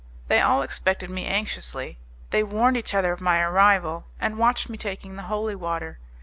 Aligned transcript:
They 0.29 0.41
all 0.41 0.63
expected 0.63 1.11
me 1.11 1.27
anxiously; 1.27 1.99
they 2.31 2.41
warned 2.41 2.75
each 2.75 2.95
other 2.95 3.11
of 3.13 3.21
my 3.21 3.39
arrival, 3.39 4.05
and 4.19 4.39
watched 4.39 4.67
me 4.67 4.75
taking 4.79 5.15
the 5.15 5.21
holy 5.29 5.53
water. 5.53 5.99